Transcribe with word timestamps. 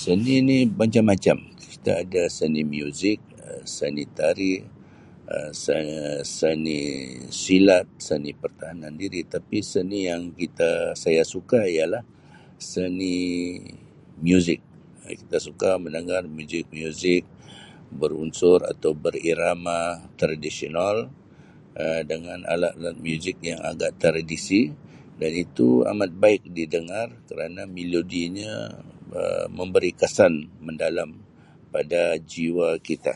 Seni 0.00 0.34
ni 0.48 0.58
macam-macam 0.80 1.36
kita 1.70 1.90
ada 2.02 2.22
seni 2.38 2.62
muzik[Um]seni 2.74 4.02
tari 4.18 4.54
Um 5.36 5.50
seni 5.62 5.94
seni 6.36 6.80
silat 7.42 7.84
seni 8.06 8.30
pertahanan 8.42 8.94
diri 9.02 9.20
tapi 9.34 9.58
seni 9.72 9.98
yang 10.10 10.22
kita 10.40 10.70
saya 11.02 11.22
suka 11.34 11.60
ialah 11.76 12.02
seni 12.72 13.14
muzik 14.26 14.60
itu 15.06 15.14
kita 15.22 15.36
suka 15.46 15.70
mendengar 15.84 16.22
muzik-muzik 16.36 17.22
berunsur 18.00 18.58
atau 18.72 18.90
berirama 19.04 19.80
tradisional 20.20 20.96
dengan 22.10 22.38
alat-alat 22.52 22.96
muzik 23.04 23.36
yang 23.48 23.60
agak 23.70 23.92
tradisi 24.02 24.62
dan 25.20 25.30
itu 25.44 25.66
amat 25.92 26.10
baik 26.22 26.42
didengar 26.56 27.06
kerana 27.30 27.62
melodinya 27.76 28.54
Um 29.16 29.46
memberi 29.58 29.92
kesan 30.00 30.32
mendalam 30.66 31.10
pada 31.74 32.02
jiwa 32.32 32.68
kita. 32.88 33.14